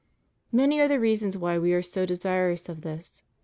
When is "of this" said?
2.67-3.21